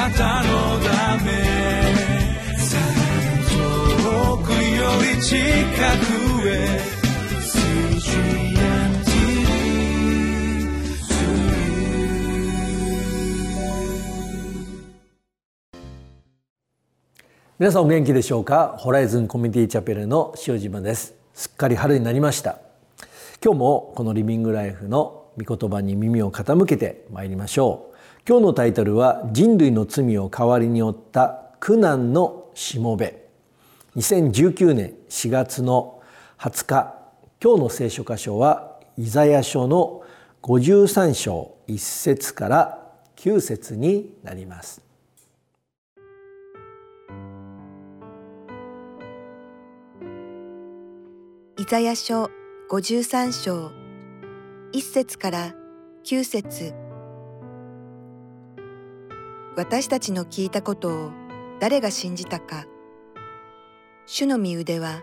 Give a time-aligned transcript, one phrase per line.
[0.00, 1.30] なたのため
[3.50, 4.56] 遠くよ
[5.14, 6.80] り近くへ
[17.58, 18.76] 皆さんお元気でしょうか？
[18.78, 21.12] ホライズンコミュニティチャペルの塩島です。
[21.34, 22.58] すっかり春になりました。
[23.44, 27.96] 今日もこのリビングライフの御言葉に耳を傾けてまいりましょう。
[28.28, 33.28] 今日のタイトルは人類の罪を代わりに負った苦難のしもべ。
[33.96, 36.00] 2019年4月の
[36.38, 36.94] 20日
[37.42, 40.02] 今日の聖書箇所はイザヤ書の
[40.42, 44.82] 53章1節から9節になります。
[51.58, 52.30] イザヤ書
[52.70, 53.79] 53章
[54.72, 55.52] 1節から
[56.04, 56.72] 9節。
[59.56, 61.10] 私たちの聞いたことを
[61.58, 62.66] 誰が信じたか。
[64.06, 65.02] 主の身腕は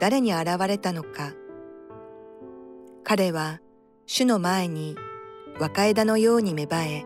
[0.00, 1.32] 誰に現れたのか。
[3.04, 3.60] 彼は
[4.06, 4.96] 主の前に
[5.60, 7.04] 若枝のように芽生え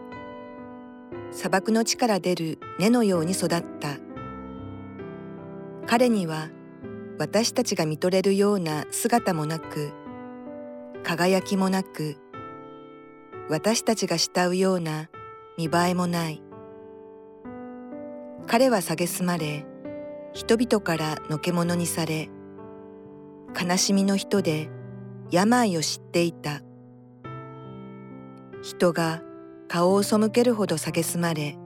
[1.31, 3.49] 砂漠の地から出る根のように育っ
[3.81, 3.99] た。
[5.87, 6.49] 彼には
[7.19, 9.93] 私たちが見とれるような姿もなく
[11.09, 12.19] 輝きもなく
[13.49, 15.09] 私たちが慕うような
[15.57, 16.43] 見栄えもない。
[18.47, 19.65] 彼は蔑まれ
[20.35, 22.29] 人々からのけ者にされ
[23.59, 24.69] 悲しみの人で
[25.31, 26.61] 病を知っていた。
[28.63, 29.23] 人が
[29.67, 31.57] 顔を背けるほど蔑まれ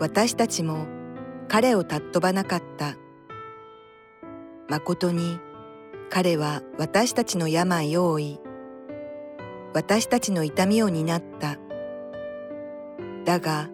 [0.00, 0.88] 私たちも
[1.46, 2.96] 彼を尊ばなかった。
[4.68, 5.38] 誠に
[6.12, 8.40] 彼は私たちの病を負い
[9.72, 11.56] 私たちの痛みを担った。
[13.24, 13.70] だが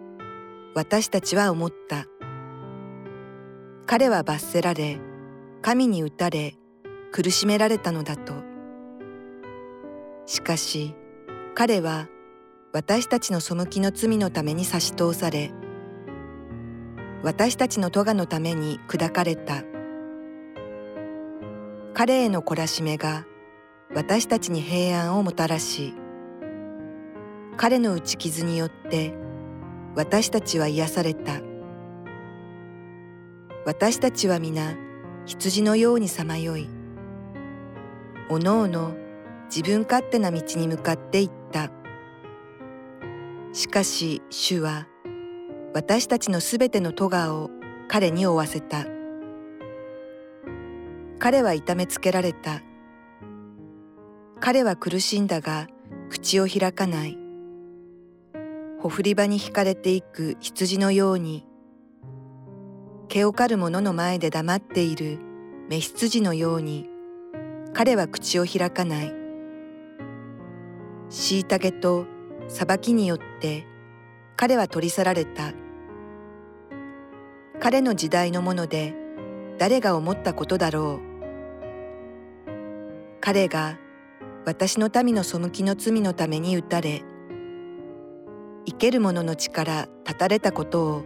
[0.75, 2.05] 私たちは思った。
[3.87, 4.99] 彼は罰せられ
[5.63, 6.55] 神に打たれ
[7.11, 8.33] 苦しめられたのだと。
[10.27, 10.93] しかし
[11.55, 12.07] 彼は
[12.71, 15.51] 私たちの背きの罪のために差し通され
[17.23, 19.63] 私たちの咎のために砕かれた。
[21.99, 23.25] 彼への懲らしめが
[23.91, 25.95] 私たちに平安をもたらし
[27.57, 29.15] 彼の打ち傷によって
[29.95, 31.41] 私たちは癒された
[33.65, 34.75] 私たちは皆
[35.25, 36.69] 羊のようにさまよい
[38.29, 38.95] おのおの
[39.45, 41.71] 自分勝手な道に向かっていった
[43.53, 44.87] しかし主は
[45.73, 47.49] 私たちのすべての咎を
[47.87, 48.96] 彼に負わせた。
[51.19, 52.61] 彼は痛めつけられた。
[54.39, 55.67] 彼は苦しんだが
[56.09, 57.17] 口を開かない。
[58.79, 61.45] ほふり場に引かれていく羊のように、
[63.07, 65.19] 毛を刈る者の前で黙っている
[65.69, 66.87] 雌羊のように、
[67.73, 69.13] 彼は口を開かない。
[71.09, 72.05] 虐げと
[72.47, 73.65] 裁きによって
[74.35, 75.53] 彼は取り去られた。
[77.59, 78.93] 彼の時代のもので
[79.57, 81.07] 誰が思ったことだろう。
[83.27, 83.77] 彼が
[84.45, 87.03] 私の民の背きの罪のために打たれ
[88.65, 91.03] 生ける者の力断たれたことを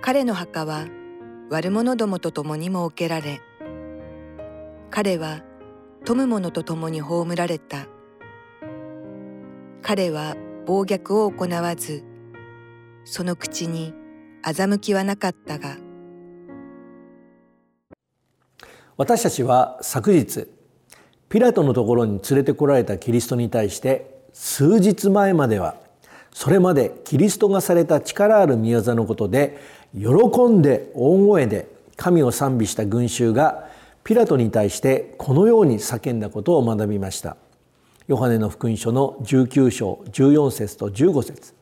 [0.00, 0.86] 彼の墓は
[1.50, 3.42] 悪者どもと共に設けられ
[4.90, 5.42] 彼は
[6.06, 7.88] 富む者と共に葬られた
[9.82, 12.04] 彼は暴虐を行わず
[13.04, 13.92] その口に
[14.42, 15.76] 欺きはなかったが
[18.96, 20.46] 私たちは昨日
[21.28, 25.76] ピラトのところに連れてこられたキリストに対して数日前までは
[26.32, 29.58] それまでキリストがされた力ある御業のことで
[29.94, 30.08] 喜
[30.48, 33.68] んで大声で神を賛美した群衆が
[34.04, 37.36] ピラトに対してこのように叫んだことを学びました。
[38.08, 41.54] ヨハネの福音書の19章14節と15節。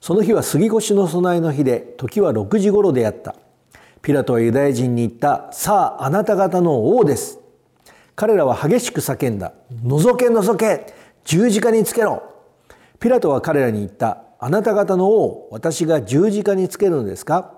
[0.00, 3.36] その日は杉越の備えの日で時は6時頃であった。
[4.02, 7.38] ピラトはユダヤ人に言ったさああなた方の王です。
[8.14, 9.52] 彼らは激しく叫んだ。
[9.84, 10.94] 覗け覗け。
[11.24, 12.22] 十字架につけろ。
[13.00, 17.54] ピラトは彼らに言ったあなた方の王私が十字架につけるのですか？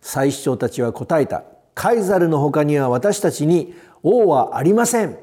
[0.00, 1.44] 祭司長たちは答えた。
[1.74, 5.18] カイザルの他には私たちに王はありません。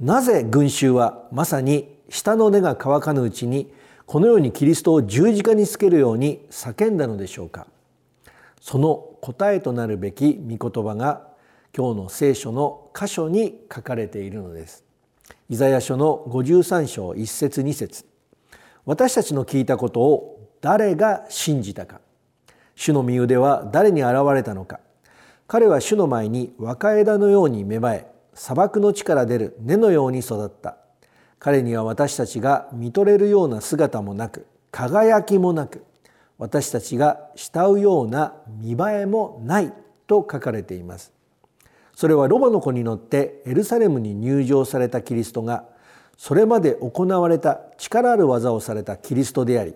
[0.00, 3.72] なぜ群衆はまさに下の根が乾かぬうちに
[4.06, 7.66] このようにキリストを十字架につけるように叫んだのでしょうか？
[8.60, 11.28] その答えとなるべき御言葉が
[11.76, 14.84] 今日の聖書の箇所に書かれているのです。
[15.48, 18.04] イザヤ書の53章1節2節。
[18.84, 22.00] 私たちの聞いたことを誰が信じたか。
[22.74, 24.80] 主の身腕は誰に現れたのか。
[25.46, 30.76] 彼は主の前に若枝のように芽生え砂漠の地から出る根のように育った。
[31.38, 35.84] 彼には私たちが見とれるような姿もなく輝きもなく
[36.38, 39.72] 私たちが慕うような見栄えもない
[40.06, 41.12] と書かれています。
[41.94, 45.64] それはロバの子に乗ってエルサレムに入場されたキリストが
[46.16, 49.74] それまで行われた力ある技をされたキリストであり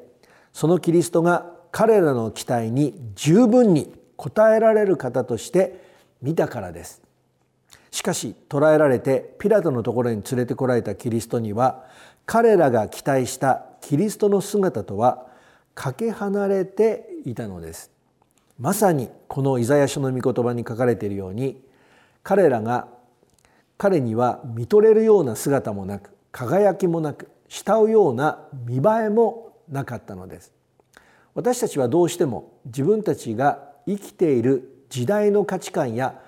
[0.53, 5.83] そのキリストが彼らの期待に十分に応えられる方として
[6.21, 7.03] 見たからです。
[7.91, 11.85] しかし捕らえられてピラトのところに連れてこられたキリストには
[12.25, 15.27] 彼らが期待したキリストの姿とは
[15.75, 17.91] かけ離れていたのです。
[18.59, 21.61] まさにこのイザヤ書の御言葉に書かれているように
[22.23, 22.89] 彼らが
[23.77, 30.53] 彼には見とれるような姿もなく輝きもなく慕うような見栄えもなかったのです。
[31.35, 36.21] 私たちはどうしても自分たちが生きている時代の価値観や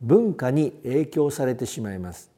[0.00, 2.30] 文化に影響されてしまいます。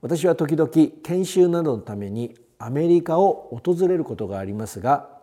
[0.00, 0.70] 私は時々
[1.02, 5.19] 研修などのためにアメリカを訪れることがありますが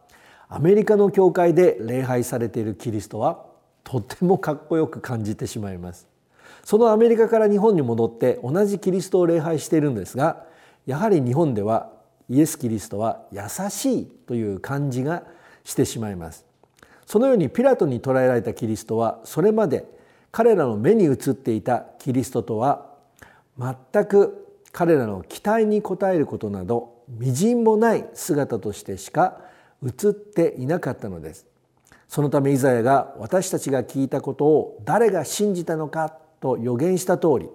[0.49, 3.45] アメリカの教会で礼拝されているキリストは
[3.83, 6.07] とてもかっこよく感じてしまいます。
[6.63, 10.45] そのアメリカから日本に戻って同じキリストを礼拝しているんですが
[10.85, 11.91] やはり日本では
[12.29, 15.23] イエス・キリストは優しいという感じが
[15.63, 16.45] してしまいます。
[17.05, 19.85] そのようにピラトに捕らえられたキリストはそれまで
[20.31, 22.87] 彼らの目に映っていたキリストとは
[23.57, 29.39] 全く彼らの期待に応えることなどみじんもない姿としてしか
[29.85, 31.45] 映っていなかったのです。
[32.07, 36.09] そのためイザヤが私たちが聞いたことを誰が信じたのか
[36.39, 37.49] と予言した通り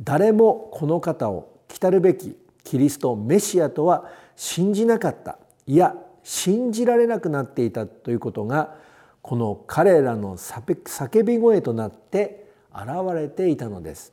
[0.00, 4.04] 誰もこの方を来るべきキリストメシアとは
[4.36, 8.76] 信じなかったいや信じられなくなっていたということが
[9.22, 14.12] この彼らの叫び声となって現れていたのです。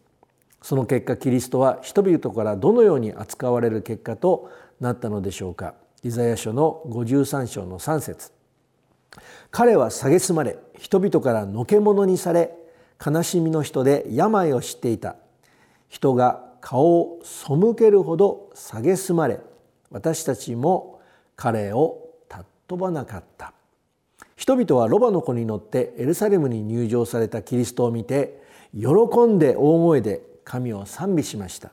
[0.61, 4.49] その結果キリストは人々からどのように扱われる結果と
[4.79, 5.75] なったのでしょうか。
[6.05, 8.31] イザヤ書の53章の3節。
[9.49, 12.55] 彼は蔑まれ人々からのけ者にされ
[13.03, 15.15] 悲しみの人で病を知っていた。
[15.89, 19.39] 人が顔を背けるほど蔑まれ
[19.89, 21.01] 私たちも
[21.35, 23.53] 彼を尊ばなかった。
[24.35, 28.43] 人々はロバの子に乗ってエルサレムに入場されたキリストを見て
[28.75, 28.89] 喜
[29.25, 31.71] んで大声で神を賛美しました。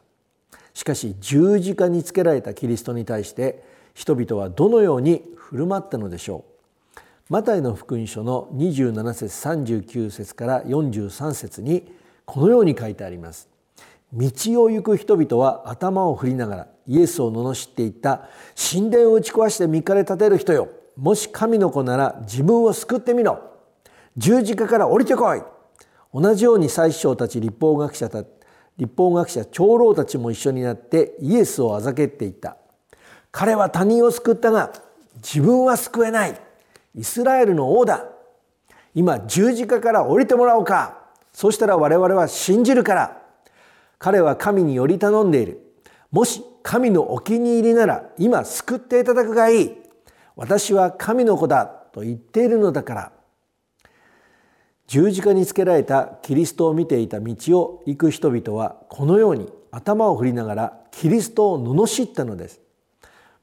[0.72, 6.52] しかし十字架につけられたキリストに対して人々はどのように振る舞ったのでしょう？
[7.28, 11.92] マタイの福音書の27節39節から43節に
[12.24, 13.48] このように書いてあります。
[14.12, 14.30] 道
[14.62, 18.28] を行く人々は頭を振りながらイエスを罵っていった。
[18.54, 20.68] 神殿を打ち壊して3日で建てる人よ。
[20.96, 23.40] もし神の子なら自分を救ってみろ。
[24.18, 25.42] 十字架から降りてこい。
[26.12, 28.24] 同じように最首たち立法学者た
[28.76, 32.58] 立法学者長老たちも一緒になってイエスをあざけっていった。
[33.32, 34.72] 彼は他人を救ったが
[35.16, 36.40] 自分は救えない。
[36.94, 38.04] イスラエルの王だ。
[38.94, 40.98] 今十字架から降りてもらおうか。
[41.32, 43.22] そしたら我々は信じるから。
[43.98, 45.60] 彼は神により頼んでいる。
[46.10, 49.72] もし神のお気に入りなら今救っていただくがいい。
[50.36, 51.66] 私は神の子だ。
[51.66, 53.12] と言っているのだから。
[54.86, 62.60] 十字架につけられたキリストを見ていた道を行く人々はこのように頭を振りながらキリストを罵ったのです。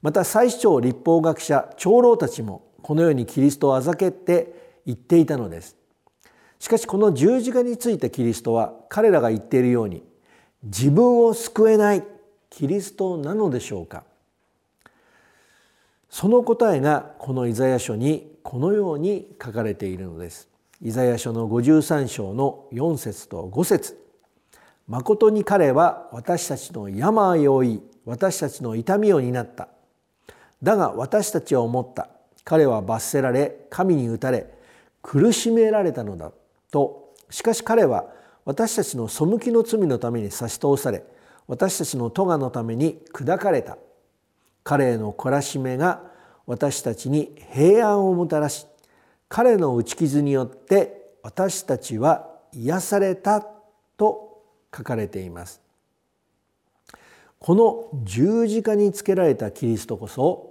[0.01, 5.75] また最長立法学者長老たちもこのようにキリストをあざけって言っていたのです。
[6.59, 10.03] しかしこの十字架についてキリストは彼らが言っているように
[10.63, 12.03] 自分を救えない
[12.49, 14.03] キリストなのでしょうか。
[16.09, 20.49] その答えがこのイザヤ書にこのように書かれているのです。
[20.81, 23.97] イザヤ書の53章の4節と5節。
[24.87, 29.69] 誠に彼は私たちの病を負い私たちの痛みを担った。
[30.61, 32.09] だが私たちは思った。
[32.43, 34.51] 彼は罰せられ神に打たれ
[35.01, 36.31] 苦しめられたのだ。
[36.71, 38.05] としかし彼は
[38.45, 41.03] 私たちの背きの罪のために差し通され
[41.47, 43.77] 私たちの咎のために砕かれた。
[44.63, 46.03] 彼への懲らしめが
[46.45, 48.65] 私たちに平安をもたらし
[49.27, 53.45] 彼の打ち傷によって私たちは癒された
[53.95, 54.43] と
[54.75, 55.61] 書かれています。
[57.39, 60.48] この十字架につけられたキリストこそ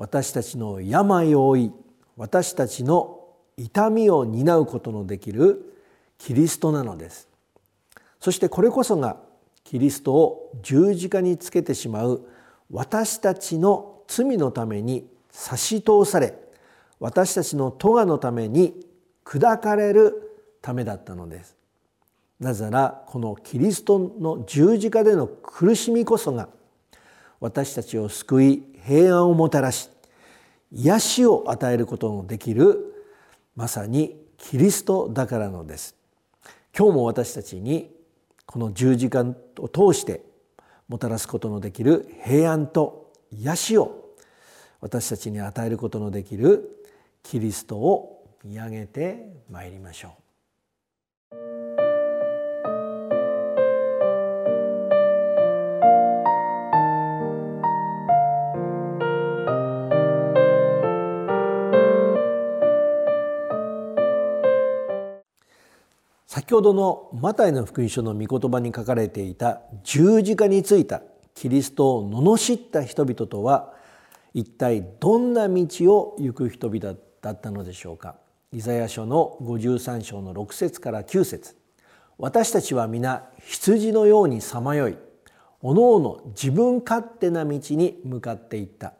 [0.00, 1.72] 私たちの病を負い
[2.16, 3.20] 私たちの
[3.58, 5.76] 痛みを担うことのできる
[6.16, 7.28] キリストなのです。
[8.18, 9.18] そしてこれこそが
[9.62, 12.26] キリストを十字架につけてしまう
[12.70, 16.34] 私たちの罪のために差し通され
[16.98, 18.86] 私たちの咎のために
[19.22, 21.54] 砕かれるためだったのです。
[22.40, 26.48] なぜならこのキリストの十字架での苦しみこそが
[27.38, 29.90] 私たちを救い平安をもたらし
[30.72, 32.94] 癒しを与えることのできる
[33.56, 35.94] まさにキリストだからのです
[36.76, 37.90] 今日も私たちに
[38.46, 39.24] この十字架
[39.58, 40.22] を通して
[40.88, 44.00] もたらすことのできる平安と癒しを
[44.80, 46.84] 私たちに与えることのできる
[47.22, 50.19] キリストを見上げてまいりましょう。
[66.50, 71.00] 先ほどのマタイの福音書の御言葉に書かれていた十字架についた
[71.32, 73.72] キリストを罵った人々とは
[74.34, 75.64] 一体どんな道
[75.94, 78.16] を行く人々だったのでしょうか。
[78.50, 81.54] イザヤ書の53章の6節から9節。
[82.18, 84.98] 私たちは皆羊のようにさまよい。
[85.62, 88.94] おのおの自分勝手な道に向かっていった。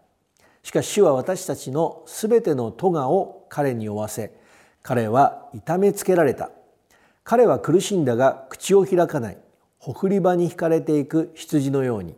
[0.63, 4.39] しかし主は私たちのすべての咎を彼に負わせ
[4.85, 6.53] 彼は痛めつけられた。
[7.31, 9.39] 彼は苦しんだが口を開かない。
[9.79, 12.17] ほふり場に引かれていく羊のように。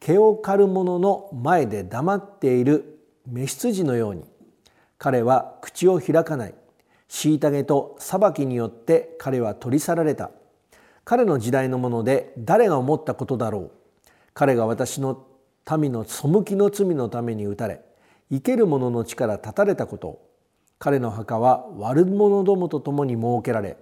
[0.00, 2.98] 毛を刈る者の前で黙っている
[3.32, 4.24] 雌羊のように。
[4.98, 6.54] 彼は口を開かない。
[7.08, 10.32] 虐げと裁きによって彼は取り去られた。
[11.04, 13.70] 彼の時代のもので誰が思ったことだろう。
[14.34, 15.24] 彼が私の
[15.78, 17.80] 民の背きの罪のために打たれ
[18.32, 20.20] 生ける者の力断たれたこと。
[20.80, 23.76] 彼の墓は悪者どもと共に設けられ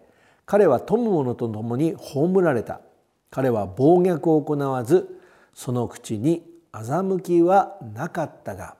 [0.46, 2.80] 彼は富む者と共に葬られた
[3.30, 5.20] 彼は暴虐を行わず
[5.54, 6.42] その口に
[6.72, 8.76] 欺きはなかったが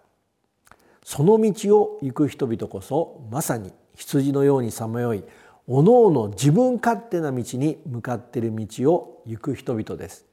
[1.04, 5.24] その道を行く人々こそまさに羊のようにさまよい
[5.66, 10.26] おのおの自分勝手な道に向かっている道を行く人々です。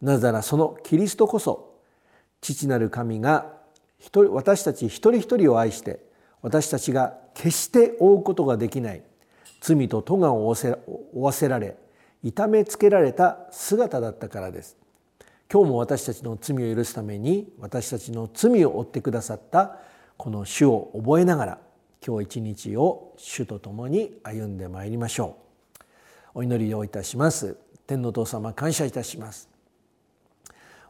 [0.00, 1.76] なぜならそのキリストこそ
[2.40, 3.52] 父なる神が
[4.30, 6.00] 私たち一人一人を愛して
[6.42, 9.02] 私たちが決して負うことができない
[9.60, 11.76] 罪と咎を負わせられ
[12.22, 14.76] 痛めつけられた姿だったからです。
[15.52, 19.78] 今日も私たちの罪を許すために私たちの罪を負ってくださった
[20.16, 21.58] この主を覚えながら
[22.04, 25.36] 今日一日を主と共に歩んでまいりましょ
[26.34, 26.38] う。
[26.40, 27.56] お祈りをいたします。
[27.86, 29.48] 天の父様感謝いたします。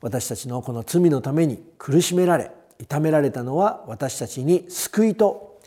[0.00, 5.58] 私たちのこの罪のために苦しめられ痛められたのは私たちに救いと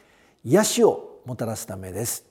[0.44, 2.29] 癒しをもたらすためです。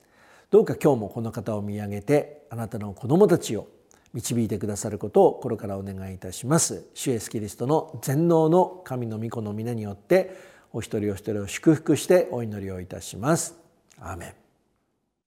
[0.49, 3.67] どうか今日もこの方を見上げてあなたの子供たちを
[4.13, 6.87] 導いてくださることを心からお願いいたします。
[6.95, 10.35] 主イエスキリストの全能の神の御子の皆によって
[10.73, 13.55] お一人お一人を祝福してお祈りをいたします。
[13.99, 14.33] アーメン。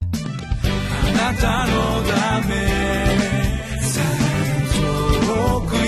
[0.03, 2.55] あなたのため
[4.75, 5.81] 遠くよ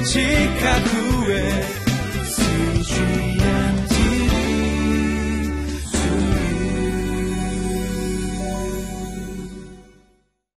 [0.00, 1.82] り近くへ